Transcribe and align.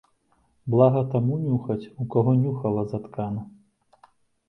Блага 0.75 1.03
таму 1.11 1.37
нюхаць, 1.43 1.79
у 2.01 2.09
каго 2.17 2.37
нюхала 2.43 2.89
заткана. 2.97 3.49